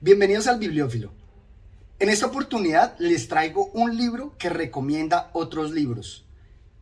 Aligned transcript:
Bienvenidos 0.00 0.48
al 0.48 0.58
Bibliófilo. 0.58 1.12
En 1.98 2.10
esta 2.10 2.26
oportunidad 2.26 2.96
les 2.98 3.28
traigo 3.28 3.66
un 3.66 3.96
libro 3.96 4.36
que 4.36 4.50
recomienda 4.50 5.30
otros 5.32 5.70
libros. 5.70 6.26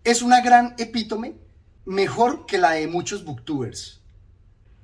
Es 0.02 0.22
una 0.22 0.40
gran 0.40 0.74
epítome, 0.78 1.34
mejor 1.84 2.46
que 2.46 2.58
la 2.58 2.72
de 2.72 2.88
muchos 2.88 3.24
booktubers, 3.24 4.00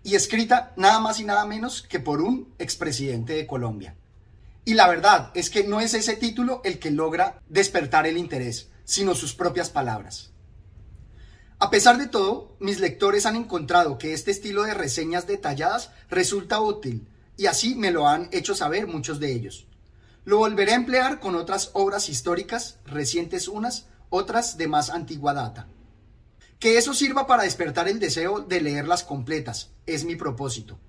y 0.05 0.15
escrita 0.15 0.73
nada 0.77 1.01
más 1.01 1.19
y 1.19 1.25
nada 1.25 1.47
menos 1.47 1.83
que 1.83 1.99
por 1.99 2.21
un 2.21 2.53
expresidente 2.59 3.33
de 3.33 3.47
Colombia. 3.47 3.97
Y 4.65 4.75
la 4.75 4.87
verdad 4.89 5.33
es 5.35 5.51
que 5.51 5.65
no 5.65 5.81
es 5.81 5.95
ese 5.95 6.15
título 6.15 6.61
el 6.65 6.79
que 6.79 6.91
logra 6.91 7.43
despertar 7.49 8.07
el 8.07 8.19
interés, 8.19 8.69
sino 8.85 9.15
sus 9.15 9.35
propias 9.35 9.71
palabras. 9.71 10.31
A 11.59 11.71
pesar 11.71 11.99
de 11.99 12.07
todo, 12.07 12.57
mis 12.61 12.79
lectores 12.79 13.27
han 13.27 13.35
encontrado 13.35 13.99
que 13.99 14.13
este 14.13 14.31
estilo 14.31 14.63
de 14.63 14.75
reseñas 14.75 15.27
detalladas 15.27 15.91
resulta 16.09 16.61
útil 16.61 17.09
y 17.39 17.47
así 17.47 17.77
me 17.77 17.93
lo 17.93 18.09
han 18.09 18.29
hecho 18.33 18.55
saber 18.55 18.89
muchos 18.89 19.21
de 19.21 19.33
ellos. 19.33 19.67
Lo 20.25 20.39
volveré 20.39 20.73
a 20.73 20.77
emplear 20.77 21.21
con 21.21 21.37
otras 21.37 21.71
obras 21.73 22.09
históricas, 22.09 22.79
recientes 22.85 23.47
unas, 23.47 23.87
otras 24.11 24.59
de 24.59 24.67
más 24.67 24.91
antigua 24.91 25.33
data. 25.33 25.69
Que 26.59 26.77
eso 26.77 26.93
sirva 26.93 27.29
para 27.29 27.45
despertar 27.45 27.89
el 27.89 28.01
deseo 28.01 28.41
de 28.41 28.61
leerlas 28.61 29.05
completas, 29.05 29.71
es 29.87 30.05
mi 30.05 30.17
propósito. 30.17 30.81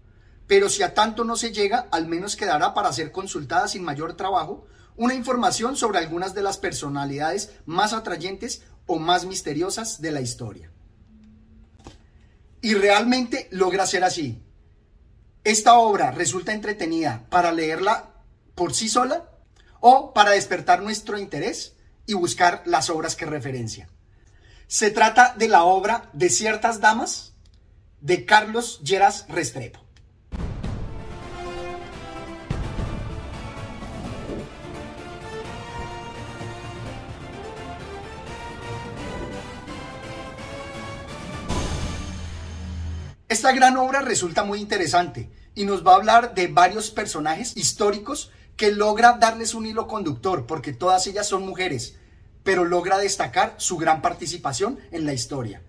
Pero 0.48 0.68
si 0.70 0.82
a 0.82 0.96
tanto 0.96 1.24
no 1.24 1.38
se 1.38 1.52
llega, 1.52 1.88
al 1.92 2.08
menos 2.08 2.36
quedará 2.36 2.74
para 2.74 2.92
ser 2.92 3.12
consultada 3.12 3.68
sin 3.68 3.84
mayor 3.84 4.16
trabajo 4.16 4.66
una 4.98 5.14
información 5.14 5.78
sobre 5.78 6.00
algunas 6.00 6.34
de 6.34 6.42
las 6.42 6.58
personalidades 6.58 7.52
más 7.68 7.94
atrayentes 7.94 8.64
o 8.88 8.98
más 8.98 9.26
misteriosas 9.26 10.02
de 10.02 10.12
la 10.12 10.22
historia. 10.22 10.72
Y 12.62 12.74
realmente 12.74 13.48
logra 13.52 13.86
ser 13.86 14.04
así. 14.04 14.42
Esta 15.50 15.80
obra 15.80 16.12
resulta 16.12 16.54
entretenida 16.54 17.26
para 17.32 17.52
leerla 17.52 18.12
por 18.54 18.76
sí 18.76 18.88
sola 18.88 19.32
o 19.80 20.14
para 20.14 20.30
despertar 20.30 20.84
nuestro 20.84 21.18
interés 21.18 21.74
y 22.06 22.14
buscar 22.14 22.62
las 22.68 22.92
obras 22.92 23.16
que 23.16 23.26
referencia. 23.26 23.90
Se 24.68 24.92
trata 24.92 25.34
de 25.36 25.48
la 25.48 25.64
obra 25.64 26.08
de 26.14 26.30
ciertas 26.30 26.82
damas 26.82 27.34
de 28.00 28.26
Carlos 28.26 28.80
Lleras 28.84 29.26
Restrepo. 29.28 29.80
Esta 43.28 43.52
gran 43.52 43.78
obra 43.78 44.02
resulta 44.02 44.44
muy 44.44 44.60
interesante 44.60 45.39
y 45.56 45.66
nos 45.66 45.86
va 45.86 45.94
a 45.94 45.96
hablar 45.96 46.34
de 46.34 46.48
varios 46.48 46.92
personajes 46.92 47.56
históricos 47.58 48.32
que 48.56 48.72
logra 48.72 49.14
darles 49.14 49.54
un 49.54 49.66
hilo 49.66 49.88
conductor, 49.88 50.46
porque 50.46 50.74
todas 50.74 51.08
ellas 51.08 51.28
son 51.28 51.46
mujeres, 51.46 51.96
pero 52.44 52.66
logra 52.66 52.98
destacar 52.98 53.56
su 53.58 53.78
gran 53.78 54.02
participación 54.02 54.80
en 54.92 55.06
la 55.06 55.14
historia. 55.14 55.62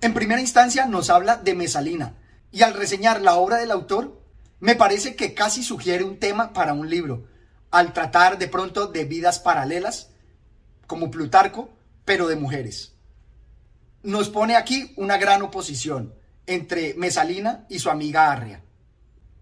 En 0.00 0.14
primera 0.14 0.40
instancia 0.40 0.86
nos 0.86 1.10
habla 1.10 1.36
de 1.36 1.54
Mesalina, 1.54 2.14
y 2.50 2.62
al 2.62 2.74
reseñar 2.74 3.20
la 3.20 3.34
obra 3.34 3.56
del 3.56 3.70
autor, 3.70 4.22
me 4.60 4.74
parece 4.74 5.14
que 5.14 5.34
casi 5.34 5.62
sugiere 5.62 6.04
un 6.04 6.18
tema 6.18 6.52
para 6.52 6.72
un 6.72 6.88
libro, 6.88 7.26
al 7.70 7.92
tratar 7.92 8.38
de 8.38 8.48
pronto 8.48 8.86
de 8.86 9.04
vidas 9.04 9.38
paralelas, 9.38 10.10
como 10.86 11.10
Plutarco, 11.10 11.70
pero 12.04 12.28
de 12.28 12.36
mujeres. 12.36 12.94
Nos 14.02 14.30
pone 14.30 14.56
aquí 14.56 14.94
una 14.96 15.18
gran 15.18 15.42
oposición 15.42 16.14
entre 16.46 16.94
Mesalina 16.94 17.66
y 17.68 17.78
su 17.78 17.90
amiga 17.90 18.32
Arria. 18.32 18.62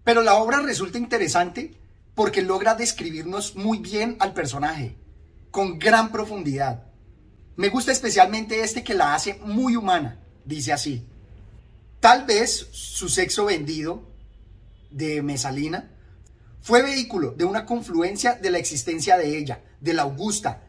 Pero 0.07 0.21
la 0.21 0.35
obra 0.35 0.61
resulta 0.61 0.97
interesante 0.97 1.73
porque 2.15 2.41
logra 2.41 2.75
describirnos 2.75 3.57
muy 3.57 3.79
bien 3.79 4.15
al 4.21 4.33
personaje, 4.33 4.95
con 5.51 5.79
gran 5.79 6.13
profundidad. 6.13 6.85
Me 7.57 7.67
gusta 7.67 7.91
especialmente 7.91 8.61
este 8.61 8.85
que 8.85 8.93
la 8.93 9.13
hace 9.13 9.33
muy 9.43 9.75
humana, 9.75 10.17
dice 10.45 10.71
así. 10.71 11.05
Tal 11.99 12.25
vez 12.25 12.69
su 12.71 13.09
sexo 13.09 13.47
vendido 13.47 14.01
de 14.91 15.21
Mesalina 15.21 15.91
fue 16.61 16.83
vehículo 16.83 17.31
de 17.31 17.43
una 17.43 17.65
confluencia 17.65 18.35
de 18.35 18.49
la 18.49 18.59
existencia 18.59 19.17
de 19.17 19.37
ella, 19.37 19.61
de 19.81 19.93
la 19.93 20.03
Augusta, 20.03 20.63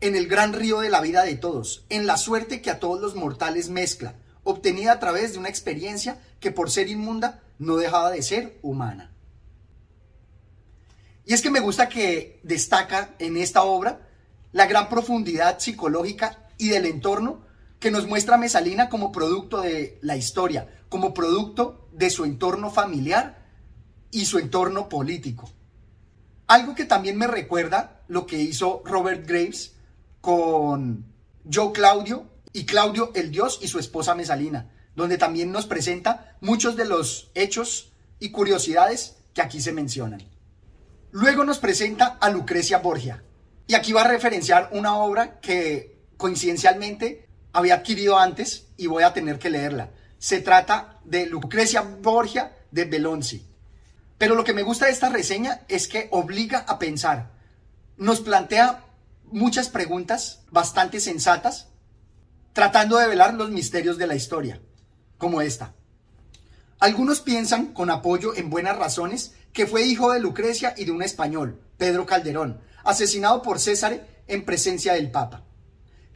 en 0.00 0.16
el 0.16 0.26
gran 0.26 0.54
río 0.54 0.80
de 0.80 0.88
la 0.88 1.02
vida 1.02 1.22
de 1.24 1.36
todos, 1.36 1.84
en 1.90 2.06
la 2.06 2.16
suerte 2.16 2.62
que 2.62 2.70
a 2.70 2.80
todos 2.80 2.98
los 2.98 3.14
mortales 3.14 3.68
mezcla, 3.68 4.14
obtenida 4.42 4.92
a 4.92 5.00
través 5.00 5.34
de 5.34 5.38
una 5.38 5.50
experiencia 5.50 6.18
que 6.40 6.50
por 6.50 6.70
ser 6.70 6.88
inmunda 6.88 7.42
no 7.60 7.76
dejaba 7.76 8.10
de 8.10 8.22
ser 8.22 8.58
humana. 8.62 9.12
Y 11.24 11.34
es 11.34 11.42
que 11.42 11.50
me 11.50 11.60
gusta 11.60 11.88
que 11.88 12.40
destaca 12.42 13.14
en 13.20 13.36
esta 13.36 13.62
obra 13.62 14.08
la 14.50 14.66
gran 14.66 14.88
profundidad 14.88 15.60
psicológica 15.60 16.48
y 16.58 16.70
del 16.70 16.86
entorno 16.86 17.42
que 17.78 17.90
nos 17.90 18.06
muestra 18.06 18.38
Mesalina 18.38 18.88
como 18.88 19.12
producto 19.12 19.60
de 19.60 19.98
la 20.00 20.16
historia, 20.16 20.68
como 20.88 21.14
producto 21.14 21.86
de 21.92 22.10
su 22.10 22.24
entorno 22.24 22.70
familiar 22.70 23.46
y 24.10 24.24
su 24.24 24.38
entorno 24.38 24.88
político. 24.88 25.48
Algo 26.46 26.74
que 26.74 26.86
también 26.86 27.16
me 27.16 27.26
recuerda 27.26 28.00
lo 28.08 28.26
que 28.26 28.38
hizo 28.38 28.82
Robert 28.84 29.26
Graves 29.28 29.74
con 30.20 31.04
Joe 31.52 31.72
Claudio 31.72 32.24
y 32.52 32.64
Claudio 32.64 33.12
el 33.14 33.30
Dios 33.30 33.60
y 33.62 33.68
su 33.68 33.78
esposa 33.78 34.14
Mesalina, 34.14 34.70
donde 34.94 35.18
también 35.18 35.52
nos 35.52 35.66
presenta 35.66 36.36
muchos 36.40 36.76
de 36.76 36.84
los 36.84 37.30
hechos 37.34 37.92
y 38.18 38.30
curiosidades 38.30 39.16
que 39.34 39.42
aquí 39.42 39.60
se 39.60 39.72
mencionan. 39.72 40.22
Luego 41.12 41.44
nos 41.44 41.58
presenta 41.58 42.18
a 42.20 42.30
Lucrecia 42.30 42.78
Borgia, 42.78 43.22
y 43.66 43.74
aquí 43.74 43.92
va 43.92 44.02
a 44.02 44.08
referenciar 44.08 44.68
una 44.72 44.96
obra 44.96 45.38
que 45.40 45.96
coincidencialmente 46.16 47.28
había 47.52 47.76
adquirido 47.76 48.18
antes 48.18 48.66
y 48.76 48.88
voy 48.88 49.04
a 49.04 49.12
tener 49.12 49.38
que 49.38 49.50
leerla. 49.50 49.90
Se 50.18 50.40
trata 50.40 50.98
de 51.04 51.26
Lucrecia 51.26 51.82
Borgia 51.82 52.52
de 52.70 52.84
Belonzi. 52.84 53.46
Pero 54.18 54.34
lo 54.34 54.44
que 54.44 54.54
me 54.54 54.62
gusta 54.62 54.86
de 54.86 54.92
esta 54.92 55.08
reseña 55.08 55.62
es 55.68 55.88
que 55.88 56.08
obliga 56.10 56.64
a 56.68 56.78
pensar. 56.78 57.30
Nos 57.96 58.20
plantea 58.20 58.84
muchas 59.24 59.68
preguntas 59.68 60.42
bastante 60.50 61.00
sensatas 61.00 61.68
tratando 62.52 62.98
de 62.98 63.06
velar 63.06 63.34
los 63.34 63.50
misterios 63.50 63.96
de 63.98 64.06
la 64.06 64.16
historia, 64.16 64.60
como 65.20 65.40
esta. 65.40 65.74
Algunos 66.80 67.20
piensan, 67.20 67.72
con 67.72 67.90
apoyo 67.90 68.34
en 68.34 68.50
buenas 68.50 68.76
razones, 68.76 69.34
que 69.52 69.68
fue 69.68 69.84
hijo 69.84 70.12
de 70.12 70.18
Lucrecia 70.18 70.74
y 70.76 70.86
de 70.86 70.90
un 70.90 71.02
español, 71.02 71.60
Pedro 71.76 72.06
Calderón, 72.06 72.60
asesinado 72.82 73.42
por 73.42 73.60
César 73.60 74.04
en 74.26 74.44
presencia 74.44 74.94
del 74.94 75.12
Papa. 75.12 75.44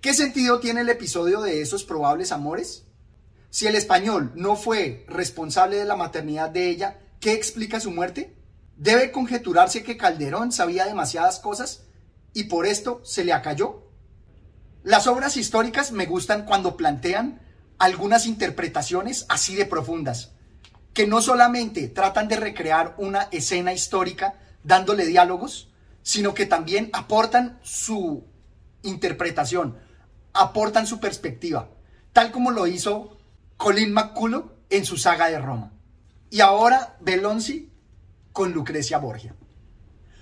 ¿Qué 0.01 0.13
sentido 0.15 0.59
tiene 0.59 0.81
el 0.81 0.89
episodio 0.89 1.41
de 1.41 1.61
esos 1.61 1.85
probables 1.85 2.33
amores? 2.33 2.85
Si 3.51 3.69
el 3.69 3.77
español 3.77 4.33
no 4.35 4.57
fue 4.57 5.05
responsable 5.07 5.77
de 5.77 5.85
la 5.85 5.95
maternidad 5.95 6.51
de 6.51 6.69
ella, 6.69 6.99
¿qué 7.21 7.35
explica 7.35 7.79
su 7.79 7.93
muerte? 7.93 8.35
Debe 8.77 9.13
conjeturarse 9.13 9.85
que 9.85 9.97
Calderón 9.97 10.51
sabía 10.51 10.87
demasiadas 10.87 11.39
cosas 11.39 11.85
y 12.33 12.45
por 12.45 12.67
esto 12.67 13.01
se 13.05 13.25
le 13.25 13.33
acalló 13.33 13.85
las 14.85 15.07
obras 15.07 15.39
históricas 15.39 15.93
me 15.93 16.05
gustan 16.05 16.45
cuando 16.45 16.77
plantean 16.77 17.41
algunas 17.79 18.27
interpretaciones 18.27 19.27
así 19.29 19.55
de 19.55 19.67
profundas, 19.67 20.33
que 20.93 21.07
no 21.07 21.21
solamente 21.21 21.89
tratan 21.89 22.29
de 22.29 22.37
recrear 22.37 22.95
una 22.99 23.29
escena 23.33 23.73
histórica 23.73 24.35
dándole 24.63 25.07
diálogos, 25.07 25.69
sino 26.03 26.35
que 26.35 26.47
también 26.47 26.91
aportan 26.93 27.59
su 27.63 28.25
interpretación, 28.83 29.77
aportan 30.33 30.87
su 30.87 31.01
perspectiva, 31.01 31.71
tal 32.13 32.31
como 32.31 32.51
lo 32.51 32.67
hizo 32.67 33.19
Colin 33.57 33.93
McCullough 33.93 34.53
en 34.71 34.85
su 34.85 34.97
saga 34.97 35.29
de 35.29 35.39
Roma. 35.39 35.73
Y 36.31 36.41
ahora 36.41 36.97
Belonzi 37.01 37.71
con 38.33 38.53
Lucrecia 38.53 38.99
Borgia. 38.99 39.35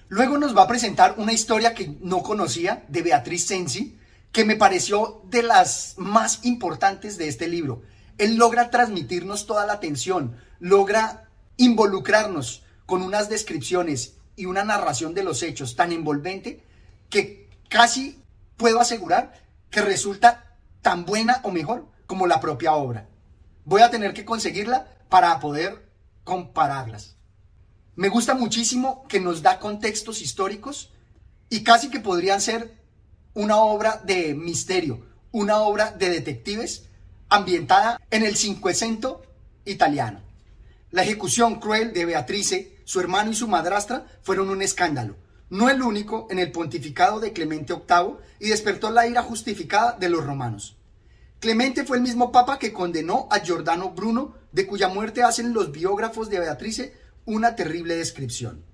Luego 0.09 0.37
nos 0.37 0.57
va 0.57 0.65
a 0.65 0.69
presentar 0.69 1.15
una 1.17 1.33
historia 1.33 1.75
que 1.75 1.97
no 2.01 2.23
conocía 2.23 2.85
de 2.89 3.03
Beatriz 3.03 3.47
Sensi, 3.47 3.99
que 4.33 4.45
me 4.45 4.57
pareció 4.57 5.23
de 5.27 5.43
las 5.43 5.95
más 5.99 6.41
importantes 6.45 7.19
de 7.19 7.29
este 7.29 7.49
libro. 7.49 7.83
Él 8.19 8.37
logra 8.37 8.71
transmitirnos 8.71 9.47
toda 9.47 9.67
la 9.67 9.75
atención, 9.75 10.37
logra 10.59 11.29
involucrarnos 11.59 12.65
con 12.87 13.03
unas 13.03 13.29
descripciones 13.29 14.17
y 14.35 14.47
una 14.47 14.65
narración 14.65 15.15
de 15.15 15.23
los 15.23 15.43
hechos 15.43 15.77
tan 15.77 15.93
envolvente 15.93 16.65
que 17.11 17.51
casi 17.69 18.23
puedo 18.57 18.81
asegurar 18.81 19.35
que 19.71 19.83
resulta 19.83 20.57
tan 20.81 21.05
buena 21.05 21.41
o 21.45 21.51
mejor 21.51 21.89
como 22.07 22.27
la 22.27 22.41
propia 22.41 22.73
obra. 22.73 23.09
Voy 23.65 23.83
a 23.83 23.91
tener 23.91 24.15
que 24.15 24.25
conseguirla 24.25 24.89
para 25.09 25.39
poder 25.41 25.89
compararlas. 26.25 27.17
Me 27.95 28.09
gusta 28.09 28.35
muchísimo 28.35 29.07
que 29.09 29.21
nos 29.21 29.43
da 29.43 29.59
contextos 29.59 30.23
históricos 30.23 30.91
y 31.51 31.63
casi 31.63 31.91
que 31.91 32.01
podrían 32.01 32.41
ser 32.41 32.82
una 33.35 33.59
obra 33.59 34.01
de 34.05 34.35
misterio, 34.35 35.07
una 35.31 35.59
obra 35.59 35.93
de 35.93 36.11
detectives 36.11 36.85
ambientada 37.29 38.01
en 38.11 38.25
el 38.25 38.37
Cinquecento 38.37 39.23
italiano. 39.65 40.21
La 40.91 41.03
ejecución 41.03 41.61
cruel 41.61 41.93
de 41.93 42.05
Beatrice 42.05 42.73
su 42.85 43.01
hermano 43.01 43.31
y 43.31 43.35
su 43.35 43.49
madrastra 43.49 44.07
fueron 44.23 44.51
un 44.51 44.63
escándalo, 44.63 45.17
no 45.51 45.71
el 45.71 45.83
único 45.83 46.27
en 46.31 46.39
el 46.39 46.53
pontificado 46.53 47.21
de 47.21 47.33
Clemente 47.33 47.75
VIII 47.75 48.17
y 48.41 48.49
despertó 48.49 48.91
la 48.91 49.07
ira 49.07 49.23
justificada 49.23 49.93
de 49.93 50.09
los 50.09 50.25
romanos. 50.25 50.77
Clemente 51.39 51.85
fue 51.85 51.97
el 51.97 52.03
mismo 52.03 52.33
papa 52.33 52.59
que 52.59 52.73
condenó 52.73 53.29
a 53.31 53.41
Giordano 53.41 53.91
Bruno, 53.91 54.35
de 54.53 54.67
cuya 54.67 54.89
muerte 54.89 55.23
hacen 55.23 55.53
los 55.53 55.73
biógrafos 55.73 56.29
de 56.29 56.39
Beatrice 56.39 56.95
una 57.25 57.57
terrible 57.57 57.97
descripción. 57.97 58.65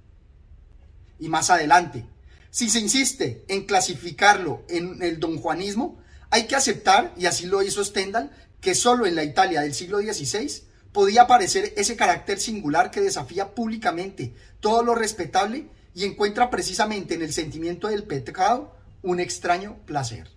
Y 1.19 1.29
más 1.29 1.51
adelante, 1.51 2.07
si 2.51 2.71
se 2.71 2.81
insiste 2.81 3.45
en 3.49 3.65
clasificarlo 3.65 4.65
en 4.69 5.03
el 5.03 5.21
donjuanismo, 5.21 5.99
hay 6.31 6.47
que 6.47 6.57
aceptar, 6.57 7.15
y 7.17 7.27
así 7.27 7.47
lo 7.47 7.63
hizo 7.63 7.85
Stendhal, 7.85 8.31
que 8.61 8.75
solo 8.75 9.07
en 9.07 9.15
la 9.15 9.25
Italia 9.25 9.61
del 9.61 9.75
siglo 9.75 9.99
XVI 9.99 10.63
podía 10.93 11.23
aparecer 11.23 11.73
ese 11.77 11.97
carácter 11.97 12.41
singular 12.41 12.91
que 12.91 13.01
desafía 13.01 13.55
públicamente 13.55 14.35
todo 14.61 14.83
lo 14.83 14.95
respetable 14.95 15.69
y 15.95 16.05
encuentra 16.05 16.51
precisamente 16.51 17.15
en 17.15 17.23
el 17.23 17.33
sentimiento 17.33 17.89
del 17.89 18.05
pecado 18.05 18.75
un 19.03 19.21
extraño 19.21 19.79
placer. 19.85 20.29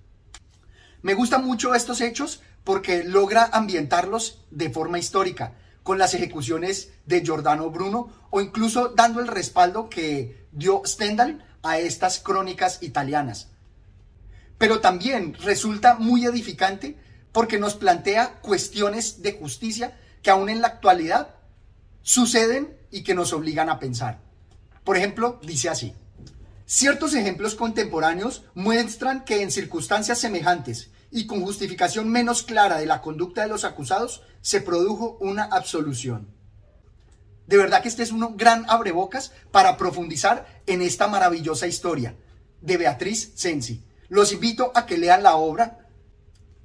Me 1.01 1.13
gustan 1.13 1.45
mucho 1.45 1.73
estos 1.73 2.01
hechos 2.01 2.41
porque 2.63 3.03
logra 3.03 3.49
ambientarlos 3.51 4.43
de 4.51 4.69
forma 4.69 4.99
histórica, 4.99 5.55
con 5.83 5.97
las 5.97 6.13
ejecuciones 6.13 6.91
de 7.05 7.21
Giordano 7.21 7.71
Bruno 7.71 8.11
o 8.29 8.41
incluso 8.41 8.89
dando 8.89 9.19
el 9.19 9.27
respaldo 9.27 9.89
que 9.89 10.47
dio 10.51 10.83
Stendhal 10.85 11.43
a 11.63 11.77
estas 11.77 12.19
crónicas 12.19 12.81
italianas. 12.81 13.47
Pero 14.57 14.79
también 14.79 15.35
resulta 15.35 15.95
muy 15.95 16.25
edificante 16.25 16.97
porque 17.31 17.59
nos 17.59 17.75
plantea 17.75 18.39
cuestiones 18.41 19.21
de 19.21 19.33
justicia 19.33 19.97
que 20.21 20.29
aún 20.29 20.49
en 20.49 20.61
la 20.61 20.67
actualidad 20.67 21.35
suceden 22.03 22.77
y 22.91 23.03
que 23.03 23.15
nos 23.15 23.33
obligan 23.33 23.69
a 23.69 23.79
pensar. 23.79 24.19
Por 24.83 24.97
ejemplo, 24.97 25.39
dice 25.43 25.69
así, 25.69 25.93
ciertos 26.65 27.13
ejemplos 27.13 27.55
contemporáneos 27.55 28.43
muestran 28.53 29.23
que 29.23 29.41
en 29.41 29.51
circunstancias 29.51 30.19
semejantes 30.19 30.89
y 31.11 31.27
con 31.27 31.41
justificación 31.41 32.09
menos 32.09 32.43
clara 32.43 32.77
de 32.77 32.85
la 32.85 33.01
conducta 33.01 33.41
de 33.41 33.49
los 33.49 33.65
acusados, 33.65 34.23
se 34.41 34.61
produjo 34.61 35.17
una 35.19 35.43
absolución. 35.43 36.27
De 37.51 37.57
verdad 37.57 37.81
que 37.81 37.89
este 37.89 38.03
es 38.03 38.13
un 38.13 38.37
gran 38.37 38.63
abrebocas 38.69 39.33
para 39.51 39.75
profundizar 39.75 40.63
en 40.67 40.81
esta 40.81 41.09
maravillosa 41.09 41.67
historia 41.67 42.15
de 42.61 42.77
Beatriz 42.77 43.33
Sensi. 43.35 43.83
Los 44.07 44.31
invito 44.31 44.71
a 44.73 44.85
que 44.85 44.97
lean 44.97 45.21
la 45.21 45.35
obra, 45.35 45.85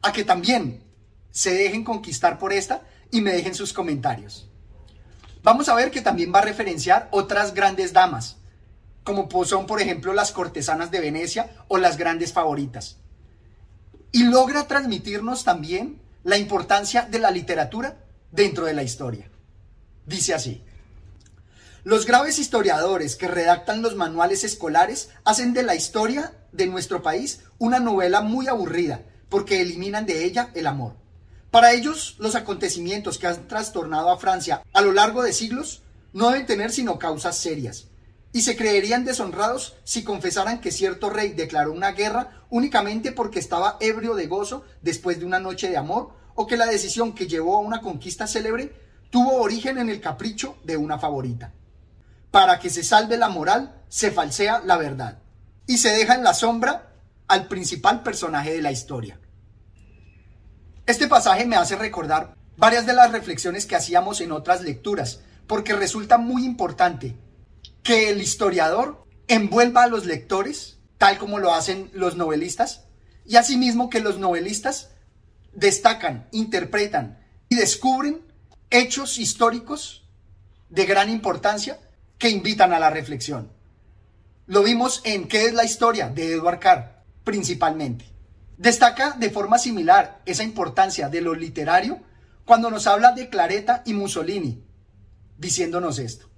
a 0.00 0.12
que 0.12 0.22
también 0.22 0.84
se 1.32 1.52
dejen 1.54 1.82
conquistar 1.82 2.38
por 2.38 2.52
esta 2.52 2.82
y 3.10 3.20
me 3.20 3.32
dejen 3.32 3.56
sus 3.56 3.72
comentarios. 3.72 4.48
Vamos 5.42 5.68
a 5.68 5.74
ver 5.74 5.90
que 5.90 6.02
también 6.02 6.32
va 6.32 6.38
a 6.38 6.42
referenciar 6.42 7.08
otras 7.10 7.52
grandes 7.52 7.92
damas, 7.92 8.36
como 9.02 9.28
son 9.44 9.66
por 9.66 9.80
ejemplo 9.80 10.14
las 10.14 10.30
cortesanas 10.30 10.92
de 10.92 11.00
Venecia 11.00 11.50
o 11.66 11.78
las 11.78 11.96
grandes 11.96 12.32
favoritas. 12.32 12.98
Y 14.12 14.22
logra 14.22 14.68
transmitirnos 14.68 15.42
también 15.42 16.00
la 16.22 16.38
importancia 16.38 17.02
de 17.02 17.18
la 17.18 17.32
literatura 17.32 17.96
dentro 18.30 18.66
de 18.66 18.74
la 18.74 18.84
historia. 18.84 19.28
Dice 20.06 20.32
así. 20.32 20.62
Los 21.86 22.04
graves 22.04 22.40
historiadores 22.40 23.14
que 23.14 23.28
redactan 23.28 23.80
los 23.80 23.94
manuales 23.94 24.42
escolares 24.42 25.10
hacen 25.22 25.52
de 25.54 25.62
la 25.62 25.76
historia 25.76 26.32
de 26.50 26.66
nuestro 26.66 27.00
país 27.00 27.42
una 27.58 27.78
novela 27.78 28.22
muy 28.22 28.48
aburrida 28.48 29.02
porque 29.28 29.60
eliminan 29.60 30.04
de 30.04 30.24
ella 30.24 30.50
el 30.54 30.66
amor. 30.66 30.94
Para 31.52 31.74
ellos, 31.74 32.16
los 32.18 32.34
acontecimientos 32.34 33.18
que 33.18 33.28
han 33.28 33.46
trastornado 33.46 34.10
a 34.10 34.18
Francia 34.18 34.64
a 34.72 34.80
lo 34.80 34.90
largo 34.90 35.22
de 35.22 35.32
siglos 35.32 35.84
no 36.12 36.30
deben 36.30 36.46
tener 36.46 36.72
sino 36.72 36.98
causas 36.98 37.36
serias, 37.36 37.86
y 38.32 38.42
se 38.42 38.56
creerían 38.56 39.04
deshonrados 39.04 39.76
si 39.84 40.02
confesaran 40.02 40.60
que 40.60 40.72
cierto 40.72 41.08
rey 41.08 41.34
declaró 41.34 41.70
una 41.70 41.92
guerra 41.92 42.42
únicamente 42.50 43.12
porque 43.12 43.38
estaba 43.38 43.76
ebrio 43.78 44.16
de 44.16 44.26
gozo 44.26 44.64
después 44.82 45.20
de 45.20 45.26
una 45.26 45.38
noche 45.38 45.70
de 45.70 45.76
amor, 45.76 46.10
o 46.34 46.48
que 46.48 46.56
la 46.56 46.66
decisión 46.66 47.14
que 47.14 47.28
llevó 47.28 47.54
a 47.54 47.60
una 47.60 47.80
conquista 47.80 48.26
célebre 48.26 48.72
tuvo 49.10 49.40
origen 49.40 49.78
en 49.78 49.88
el 49.88 50.00
capricho 50.00 50.56
de 50.64 50.76
una 50.76 50.98
favorita. 50.98 51.52
Para 52.36 52.58
que 52.58 52.68
se 52.68 52.84
salve 52.84 53.16
la 53.16 53.30
moral, 53.30 53.82
se 53.88 54.10
falsea 54.10 54.60
la 54.62 54.76
verdad, 54.76 55.22
y 55.66 55.78
se 55.78 55.88
deja 55.88 56.16
en 56.16 56.22
la 56.22 56.34
sombra 56.34 56.92
al 57.28 57.48
principal 57.48 58.02
personaje 58.02 58.52
de 58.52 58.60
la 58.60 58.70
historia. 58.70 59.18
Este 60.84 61.08
pasaje 61.08 61.46
me 61.46 61.56
hace 61.56 61.76
recordar 61.76 62.36
varias 62.58 62.84
de 62.84 62.92
las 62.92 63.10
reflexiones 63.10 63.64
que 63.64 63.74
hacíamos 63.74 64.20
en 64.20 64.32
otras 64.32 64.60
lecturas, 64.60 65.20
porque 65.46 65.72
resulta 65.72 66.18
muy 66.18 66.44
importante 66.44 67.16
que 67.82 68.10
el 68.10 68.20
historiador 68.20 69.06
envuelva 69.28 69.84
a 69.84 69.88
los 69.88 70.04
lectores, 70.04 70.76
tal 70.98 71.16
como 71.16 71.38
lo 71.38 71.54
hacen 71.54 71.90
los 71.94 72.16
novelistas, 72.16 72.84
y 73.24 73.36
asimismo 73.36 73.88
que 73.88 74.00
los 74.00 74.18
novelistas 74.18 74.90
destacan, 75.54 76.28
interpretan 76.32 77.18
y 77.48 77.54
descubren 77.54 78.20
hechos 78.68 79.16
históricos 79.16 80.04
de 80.68 80.84
gran 80.84 81.08
importancia 81.08 81.80
que 82.18 82.30
invitan 82.30 82.72
a 82.72 82.78
la 82.78 82.90
reflexión. 82.90 83.50
Lo 84.46 84.62
vimos 84.62 85.00
en 85.04 85.28
¿Qué 85.28 85.46
es 85.46 85.54
la 85.54 85.64
historia? 85.64 86.08
de 86.08 86.32
Edward 86.32 86.60
Carr, 86.60 87.02
principalmente. 87.24 88.04
Destaca 88.56 89.12
de 89.12 89.30
forma 89.30 89.58
similar 89.58 90.22
esa 90.24 90.44
importancia 90.44 91.08
de 91.08 91.20
lo 91.20 91.34
literario 91.34 92.00
cuando 92.44 92.70
nos 92.70 92.86
habla 92.86 93.12
de 93.12 93.28
Clareta 93.28 93.82
y 93.84 93.92
Mussolini, 93.92 94.64
diciéndonos 95.36 95.98
esto. 95.98 96.30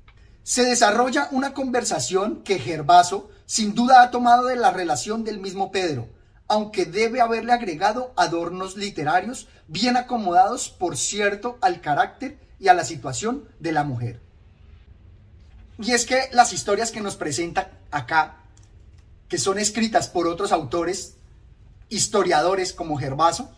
Se 0.42 0.64
desarrolla 0.64 1.28
una 1.30 1.52
conversación 1.52 2.42
que 2.42 2.58
Gervaso 2.58 3.30
sin 3.44 3.74
duda 3.74 4.02
ha 4.02 4.10
tomado 4.10 4.46
de 4.46 4.56
la 4.56 4.70
relación 4.70 5.22
del 5.22 5.38
mismo 5.38 5.70
Pedro, 5.70 6.08
aunque 6.48 6.86
debe 6.86 7.20
haberle 7.20 7.52
agregado 7.52 8.14
adornos 8.16 8.76
literarios 8.76 9.48
bien 9.68 9.98
acomodados, 9.98 10.70
por 10.70 10.96
cierto, 10.96 11.58
al 11.60 11.82
carácter 11.82 12.38
y 12.58 12.68
a 12.68 12.74
la 12.74 12.84
situación 12.84 13.46
de 13.60 13.72
la 13.72 13.84
mujer. 13.84 14.27
Y 15.78 15.92
es 15.92 16.06
que 16.06 16.28
las 16.32 16.52
historias 16.52 16.90
que 16.90 17.00
nos 17.00 17.16
presenta 17.16 17.70
acá, 17.90 18.38
que 19.28 19.38
son 19.38 19.58
escritas 19.58 20.08
por 20.08 20.26
otros 20.26 20.52
autores 20.52 21.14
historiadores 21.88 22.72
como 22.72 22.98
Gervaso, 22.98 23.50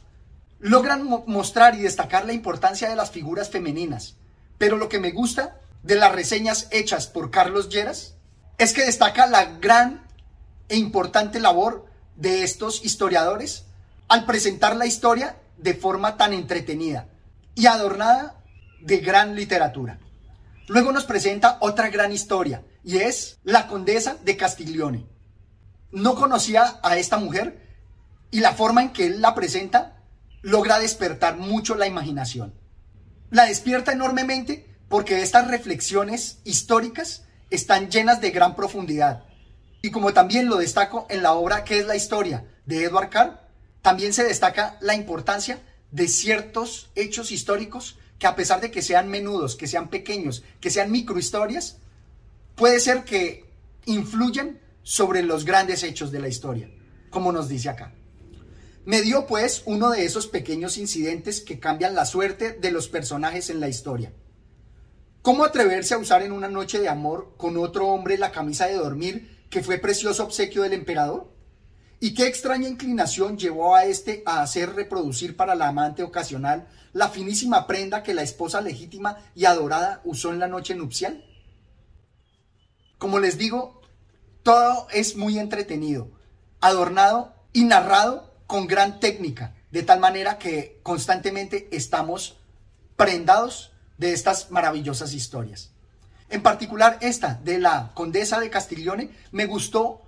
logran 0.58 1.08
mostrar 1.26 1.75
y 1.75 1.82
destacar 1.82 2.26
la 2.26 2.34
importancia 2.34 2.88
de 2.88 2.96
las 2.96 3.11
figuras 3.11 3.49
femeninas. 3.49 4.17
Pero 4.58 4.76
lo 4.76 4.88
que 4.88 5.00
me 5.00 5.11
gusta 5.11 5.58
de 5.82 5.94
las 5.94 6.12
reseñas 6.12 6.69
hechas 6.70 7.06
por 7.06 7.31
Carlos 7.31 7.70
Lleras 7.70 8.14
es 8.58 8.75
que 8.75 8.84
destaca 8.84 9.26
la 9.26 9.44
gran 9.58 10.06
e 10.68 10.76
importante 10.76 11.40
labor 11.40 11.87
de 12.16 12.45
estos 12.45 12.85
historiadores 12.85 13.64
al 14.09 14.26
presentar 14.26 14.76
la 14.76 14.87
historia 14.87 15.37
de 15.56 15.75
forma 15.75 16.18
tan 16.18 16.35
entretenida 16.35 17.09
y 17.54 17.66
adornada 17.66 18.37
de 18.80 18.99
gran 18.99 19.35
literatura. 19.35 19.99
Luego 20.71 20.93
nos 20.93 21.03
presenta 21.03 21.57
otra 21.59 21.89
gran 21.89 22.12
historia 22.12 22.62
y 22.85 22.99
es 22.99 23.41
la 23.43 23.67
condesa 23.67 24.19
de 24.23 24.37
Castiglione. 24.37 25.05
No 25.91 26.15
conocía 26.15 26.79
a 26.85 26.97
esta 26.97 27.17
mujer, 27.17 27.69
y 28.31 28.39
la 28.39 28.53
forma 28.53 28.81
en 28.83 28.93
que 28.93 29.07
él 29.07 29.21
la 29.21 29.35
presenta 29.35 30.00
logra 30.43 30.79
despertar 30.79 31.37
mucho 31.39 31.75
la 31.75 31.89
imaginación. 31.89 32.55
La 33.31 33.47
despierta 33.47 33.91
enormemente 33.91 34.79
porque 34.89 35.23
estas 35.23 35.49
reflexiones 35.49 36.39
históricas 36.45 37.25
están 37.50 37.91
llenas 37.91 38.21
de 38.21 38.31
gran 38.31 38.55
profundidad. 38.55 39.25
Y 39.83 39.91
como 39.91 40.12
también 40.12 40.47
lo 40.49 40.55
destaco 40.55 41.05
en 41.11 41.25
la 41.25 41.33
obra 41.33 41.65
que 41.65 41.81
es 41.81 41.87
la 41.89 41.97
historia 41.97 42.45
de 42.67 42.85
Edward 42.85 43.11
Carr, 43.11 43.49
también 43.83 44.12
se 44.12 44.23
destaca 44.23 44.77
la 44.81 44.95
importancia 44.95 45.59
de 45.91 46.07
ciertos 46.07 46.93
hechos 46.95 47.33
históricos 47.33 47.99
que 48.21 48.27
a 48.27 48.37
pesar 48.37 48.61
de 48.61 48.71
que 48.71 48.83
sean 48.83 49.09
menudos, 49.09 49.57
que 49.57 49.67
sean 49.67 49.89
pequeños, 49.89 50.45
que 50.61 50.71
sean 50.71 50.93
microhistorias, 50.93 51.79
puede 52.55 52.79
ser 52.79 53.05
que 53.05 53.47
influyan 53.87 54.61
sobre 54.83 55.23
los 55.23 55.47
grandes 55.47 55.83
hechos 55.83 56.12
de 56.12 56.21
la 56.21 56.29
historia, 56.29 56.71
como 57.09 57.33
nos 57.33 57.49
dice 57.49 57.71
acá. 57.71 57.95
Me 58.85 59.00
dio 59.00 59.27
pues 59.27 59.62
uno 59.65 59.91
de 59.91 60.05
esos 60.05 60.27
pequeños 60.27 60.77
incidentes 60.77 61.41
que 61.41 61.59
cambian 61.59 61.95
la 61.95 62.05
suerte 62.05 62.53
de 62.53 62.71
los 62.71 62.89
personajes 62.89 63.49
en 63.49 63.59
la 63.59 63.69
historia. 63.69 64.12
¿Cómo 65.23 65.45
atreverse 65.45 65.95
a 65.95 65.99
usar 65.99 66.23
en 66.23 66.33
una 66.33 66.49
noche 66.49 66.79
de 66.79 66.91
amor 66.91 67.33
con 67.39 67.57
otro 67.57 67.89
hombre 67.89 68.19
la 68.19 68.33
camisa 68.33 68.67
de 68.67 68.75
dormir 68.75 69.47
que 69.49 69.62
fue 69.62 69.79
precioso 69.79 70.25
obsequio 70.25 70.62
del 70.62 70.75
emperador? 70.75 71.33
¿Y 72.02 72.14
qué 72.14 72.26
extraña 72.26 72.66
inclinación 72.66 73.37
llevó 73.37 73.76
a 73.76 73.85
este 73.85 74.23
a 74.25 74.40
hacer 74.40 74.75
reproducir 74.75 75.37
para 75.37 75.54
la 75.54 75.69
amante 75.69 76.02
ocasional 76.02 76.66
la 76.95 77.11
finísima 77.11 77.66
prenda 77.66 78.02
que 78.02 78.14
la 78.14 78.23
esposa 78.23 78.62
legítima 78.62 79.19
y 79.35 79.45
adorada 79.45 80.00
usó 80.04 80.33
en 80.33 80.38
la 80.38 80.49
noche 80.49 80.75
nupcial? 80.75 81.23
Como 82.97 83.19
les 83.19 83.37
digo, 83.37 83.83
todo 84.42 84.88
es 84.90 85.14
muy 85.14 85.38
entretenido, 85.38 86.11
adornado 86.62 87.35
y 87.52 87.64
narrado 87.64 88.35
con 88.47 88.66
gran 88.66 88.99
técnica, 88.99 89.54
de 89.71 89.83
tal 89.83 90.00
manera 90.00 90.38
que 90.38 90.80
constantemente 90.83 91.69
estamos 91.71 92.38
prendados 92.97 93.73
de 93.99 94.14
estas 94.14 94.50
maravillosas 94.50 95.12
historias. 95.12 95.71
En 96.30 96.42
particular 96.42 96.97
esta 97.02 97.35
de 97.45 97.59
la 97.59 97.92
condesa 97.92 98.40
de 98.40 98.49
Castiglione 98.49 99.11
me 99.33 99.45
gustó 99.45 100.02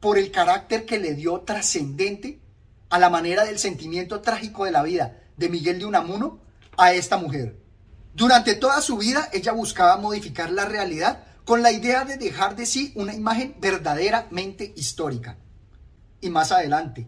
por 0.00 0.18
el 0.18 0.30
carácter 0.30 0.86
que 0.86 0.98
le 0.98 1.14
dio 1.14 1.40
trascendente 1.40 2.40
a 2.88 2.98
la 2.98 3.10
manera 3.10 3.44
del 3.44 3.58
sentimiento 3.58 4.20
trágico 4.20 4.64
de 4.64 4.70
la 4.70 4.82
vida 4.82 5.20
de 5.36 5.48
Miguel 5.48 5.78
de 5.78 5.86
Unamuno 5.86 6.40
a 6.76 6.92
esta 6.92 7.16
mujer. 7.16 7.58
Durante 8.14 8.54
toda 8.54 8.80
su 8.80 8.96
vida 8.96 9.28
ella 9.32 9.52
buscaba 9.52 9.96
modificar 9.96 10.50
la 10.50 10.64
realidad 10.64 11.24
con 11.44 11.62
la 11.62 11.72
idea 11.72 12.04
de 12.04 12.16
dejar 12.16 12.56
de 12.56 12.66
sí 12.66 12.92
una 12.94 13.14
imagen 13.14 13.56
verdaderamente 13.58 14.72
histórica. 14.76 15.38
Y 16.20 16.30
más 16.30 16.52
adelante, 16.52 17.06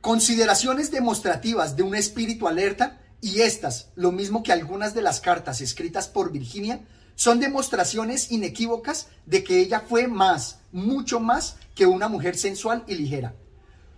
consideraciones 0.00 0.90
demostrativas 0.90 1.76
de 1.76 1.82
un 1.82 1.94
espíritu 1.94 2.48
alerta 2.48 3.00
y 3.20 3.40
estas, 3.40 3.88
lo 3.94 4.12
mismo 4.12 4.42
que 4.42 4.52
algunas 4.52 4.92
de 4.92 5.02
las 5.02 5.20
cartas 5.20 5.60
escritas 5.60 6.08
por 6.08 6.30
Virginia, 6.30 6.80
son 7.16 7.40
demostraciones 7.40 8.30
inequívocas 8.30 9.08
de 9.24 9.42
que 9.42 9.58
ella 9.58 9.80
fue 9.80 10.06
más, 10.06 10.60
mucho 10.70 11.18
más 11.18 11.56
que 11.74 11.86
una 11.86 12.08
mujer 12.08 12.36
sensual 12.36 12.84
y 12.86 12.94
ligera. 12.94 13.34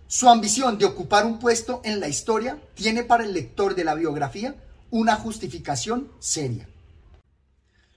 Su 0.07 0.27
ambición 0.29 0.79
de 0.79 0.85
ocupar 0.85 1.25
un 1.25 1.37
puesto 1.37 1.81
en 1.83 1.99
la 1.99 2.07
historia 2.07 2.59
tiene 2.73 3.03
para 3.03 3.23
el 3.23 3.33
lector 3.33 3.75
de 3.75 3.83
la 3.83 3.93
biografía 3.93 4.55
una 4.89 5.15
justificación 5.15 6.11
seria. 6.17 6.67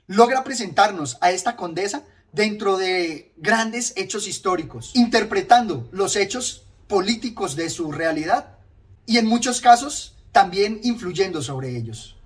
Logra 0.08 0.44
presentarnos 0.44 1.16
a 1.22 1.30
esta 1.30 1.56
condesa 1.56 2.02
dentro 2.32 2.76
de 2.76 3.32
grandes 3.36 3.94
hechos 3.96 4.26
históricos, 4.26 4.90
interpretando 4.94 5.88
los 5.92 6.16
hechos 6.16 6.64
políticos 6.88 7.56
de 7.56 7.70
su 7.70 7.92
realidad 7.92 8.58
y 9.06 9.18
en 9.18 9.26
muchos 9.26 9.60
casos 9.60 10.16
también 10.32 10.80
influyendo 10.82 11.40
sobre 11.42 11.76
ellos. 11.76 12.16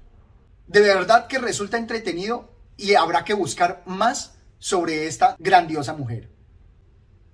De 0.67 0.81
verdad 0.81 1.27
que 1.29 1.39
resulta 1.39 1.77
entretenido 1.77 2.56
y 2.77 2.95
habrá 2.95 3.25
que 3.25 3.35
buscar 3.35 3.83
más 3.87 4.35
sobre 4.59 5.07
esta 5.07 5.37
grandiosa 5.39 5.93
mujer. 5.93 6.31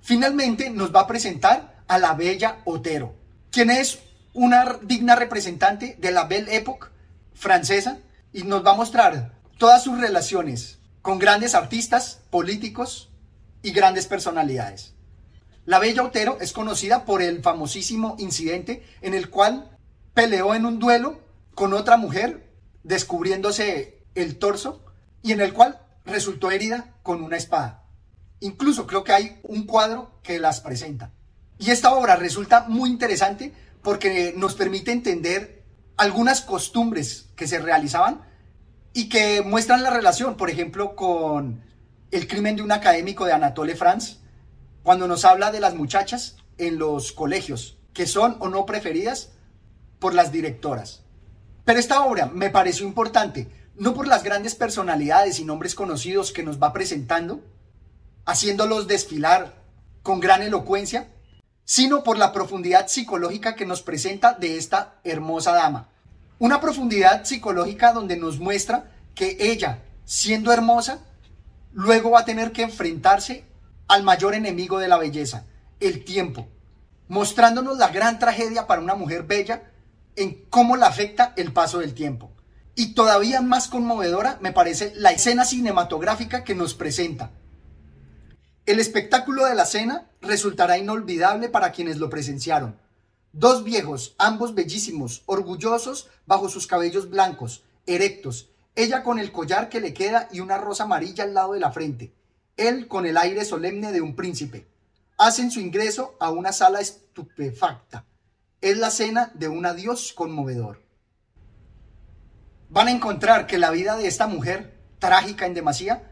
Finalmente 0.00 0.70
nos 0.70 0.94
va 0.94 1.00
a 1.00 1.06
presentar 1.06 1.84
a 1.86 1.98
la 1.98 2.14
bella 2.14 2.58
Otero, 2.64 3.14
quien 3.50 3.70
es 3.70 4.00
una 4.34 4.78
digna 4.82 5.14
representante 5.14 5.96
de 5.98 6.10
la 6.10 6.24
Belle 6.24 6.56
Époque 6.56 6.88
francesa 7.34 7.98
y 8.32 8.44
nos 8.44 8.64
va 8.64 8.72
a 8.72 8.76
mostrar 8.76 9.38
todas 9.58 9.84
sus 9.84 10.00
relaciones 10.00 10.78
con 11.02 11.18
grandes 11.18 11.54
artistas, 11.54 12.20
políticos 12.30 13.10
y 13.62 13.72
grandes 13.72 14.06
personalidades. 14.06 14.94
La 15.64 15.78
Bella 15.78 16.02
Otero 16.02 16.38
es 16.40 16.52
conocida 16.52 17.04
por 17.04 17.22
el 17.22 17.42
famosísimo 17.42 18.16
incidente 18.18 18.84
en 19.00 19.14
el 19.14 19.30
cual 19.30 19.76
peleó 20.14 20.54
en 20.54 20.66
un 20.66 20.78
duelo 20.78 21.20
con 21.54 21.72
otra 21.72 21.96
mujer, 21.96 22.50
descubriéndose 22.82 24.04
el 24.14 24.38
torso 24.38 24.84
y 25.22 25.32
en 25.32 25.40
el 25.40 25.52
cual 25.52 25.80
resultó 26.04 26.50
herida 26.50 26.94
con 27.02 27.22
una 27.22 27.36
espada. 27.36 27.84
Incluso 28.40 28.86
creo 28.86 29.04
que 29.04 29.12
hay 29.12 29.40
un 29.44 29.66
cuadro 29.66 30.18
que 30.22 30.38
las 30.38 30.60
presenta. 30.60 31.12
Y 31.58 31.70
esta 31.70 31.94
obra 31.94 32.16
resulta 32.16 32.66
muy 32.68 32.90
interesante 32.90 33.52
porque 33.82 34.34
nos 34.36 34.54
permite 34.54 34.90
entender 34.92 35.62
algunas 35.96 36.40
costumbres 36.40 37.28
que 37.36 37.46
se 37.46 37.60
realizaban 37.60 38.22
y 38.92 39.08
que 39.08 39.42
muestran 39.42 39.82
la 39.82 39.90
relación, 39.90 40.36
por 40.36 40.50
ejemplo, 40.50 40.96
con 40.96 41.62
el 42.10 42.26
crimen 42.26 42.56
de 42.56 42.62
un 42.62 42.72
académico 42.72 43.24
de 43.24 43.32
Anatole 43.32 43.76
France, 43.76 44.16
cuando 44.82 45.06
nos 45.06 45.24
habla 45.24 45.50
de 45.50 45.60
las 45.60 45.74
muchachas 45.74 46.36
en 46.58 46.78
los 46.78 47.12
colegios, 47.12 47.78
que 47.94 48.06
son 48.06 48.36
o 48.40 48.48
no 48.48 48.66
preferidas 48.66 49.30
por 49.98 50.14
las 50.14 50.32
directoras. 50.32 51.02
Pero 51.64 51.78
esta 51.78 52.04
obra 52.04 52.26
me 52.26 52.50
pareció 52.50 52.86
importante 52.86 53.48
no 53.76 53.94
por 53.94 54.06
las 54.06 54.22
grandes 54.22 54.54
personalidades 54.54 55.38
y 55.38 55.44
nombres 55.44 55.74
conocidos 55.74 56.32
que 56.32 56.42
nos 56.42 56.62
va 56.62 56.72
presentando, 56.72 57.40
haciéndolos 58.24 58.86
desfilar 58.86 59.54
con 60.02 60.20
gran 60.20 60.42
elocuencia, 60.42 61.08
sino 61.64 62.02
por 62.02 62.18
la 62.18 62.32
profundidad 62.32 62.88
psicológica 62.88 63.54
que 63.54 63.66
nos 63.66 63.82
presenta 63.82 64.34
de 64.34 64.58
esta 64.58 65.00
hermosa 65.04 65.52
dama. 65.52 65.88
Una 66.38 66.60
profundidad 66.60 67.24
psicológica 67.24 67.92
donde 67.92 68.16
nos 68.16 68.38
muestra 68.38 68.90
que 69.14 69.36
ella, 69.38 69.78
siendo 70.04 70.52
hermosa, 70.52 70.98
luego 71.72 72.10
va 72.10 72.20
a 72.20 72.24
tener 72.24 72.52
que 72.52 72.62
enfrentarse 72.62 73.44
al 73.88 74.02
mayor 74.02 74.34
enemigo 74.34 74.78
de 74.78 74.88
la 74.88 74.98
belleza, 74.98 75.44
el 75.80 76.04
tiempo, 76.04 76.48
mostrándonos 77.08 77.78
la 77.78 77.88
gran 77.88 78.18
tragedia 78.18 78.66
para 78.66 78.80
una 78.80 78.94
mujer 78.94 79.22
bella 79.22 79.62
en 80.16 80.44
cómo 80.50 80.76
la 80.76 80.86
afecta 80.86 81.32
el 81.36 81.52
paso 81.52 81.78
del 81.78 81.94
tiempo. 81.94 82.30
Y 82.74 82.94
todavía 82.94 83.42
más 83.42 83.68
conmovedora 83.68 84.38
me 84.40 84.52
parece 84.52 84.92
la 84.96 85.12
escena 85.12 85.44
cinematográfica 85.44 86.42
que 86.42 86.54
nos 86.54 86.74
presenta. 86.74 87.30
El 88.64 88.80
espectáculo 88.80 89.44
de 89.44 89.54
la 89.54 89.66
cena 89.66 90.10
resultará 90.22 90.78
inolvidable 90.78 91.50
para 91.50 91.72
quienes 91.72 91.98
lo 91.98 92.08
presenciaron. 92.08 92.78
Dos 93.32 93.64
viejos, 93.64 94.14
ambos 94.18 94.54
bellísimos, 94.54 95.22
orgullosos 95.26 96.08
bajo 96.26 96.48
sus 96.48 96.66
cabellos 96.66 97.10
blancos, 97.10 97.62
erectos, 97.86 98.48
ella 98.74 99.02
con 99.02 99.18
el 99.18 99.32
collar 99.32 99.68
que 99.68 99.80
le 99.80 99.92
queda 99.92 100.28
y 100.32 100.40
una 100.40 100.56
rosa 100.56 100.84
amarilla 100.84 101.24
al 101.24 101.34
lado 101.34 101.52
de 101.52 101.60
la 101.60 101.72
frente, 101.72 102.14
él 102.56 102.88
con 102.88 103.04
el 103.04 103.18
aire 103.18 103.44
solemne 103.44 103.92
de 103.92 104.00
un 104.00 104.16
príncipe. 104.16 104.66
Hacen 105.18 105.50
su 105.50 105.60
ingreso 105.60 106.16
a 106.20 106.30
una 106.30 106.52
sala 106.52 106.80
estupefacta. 106.80 108.06
Es 108.62 108.78
la 108.78 108.90
cena 108.90 109.30
de 109.34 109.48
un 109.48 109.66
adiós 109.66 110.12
conmovedor 110.14 110.81
van 112.72 112.88
a 112.88 112.90
encontrar 112.90 113.46
que 113.46 113.58
la 113.58 113.70
vida 113.70 113.96
de 113.96 114.06
esta 114.06 114.26
mujer, 114.26 114.74
trágica 114.98 115.44
en 115.44 115.52
demasía, 115.52 116.10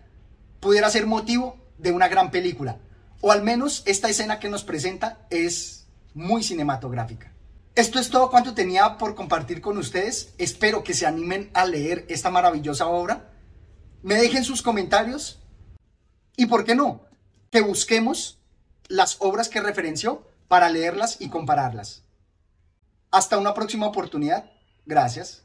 pudiera 0.61 0.91
ser 0.91 1.07
motivo 1.07 1.57
de 1.79 1.91
una 1.91 2.07
gran 2.07 2.31
película. 2.31 2.77
O 3.23 3.33
al 3.33 3.43
menos 3.43 3.83
esta 3.87 4.11
escena 4.11 4.39
que 4.39 4.51
nos 4.51 4.63
presenta 4.63 5.27
es 5.31 5.87
muy 6.13 6.43
cinematográfica. 6.43 7.33
Esto 7.75 7.99
es 7.99 8.11
todo 8.11 8.31
cuanto 8.31 8.53
tenía 8.53 8.99
por 8.99 9.15
compartir 9.15 9.63
con 9.63 9.79
ustedes. 9.79 10.35
Espero 10.37 10.85
que 10.85 10.93
se 10.93 11.07
animen 11.07 11.51
a 11.55 11.65
leer 11.65 12.05
esta 12.11 12.31
maravillosa 12.31 12.89
obra. 12.89 13.31
Me 14.03 14.17
dejen 14.17 14.45
sus 14.45 14.61
comentarios 14.61 15.41
y, 16.37 16.45
¿por 16.45 16.65
qué 16.65 16.75
no? 16.75 17.07
Que 17.51 17.63
busquemos 17.63 18.39
las 18.89 19.17
obras 19.21 19.49
que 19.49 19.63
referenció 19.63 20.27
para 20.47 20.69
leerlas 20.69 21.23
y 21.23 21.31
compararlas. 21.31 22.03
Hasta 23.11 23.39
una 23.39 23.55
próxima 23.55 23.87
oportunidad. 23.87 24.51
Gracias. 24.85 25.45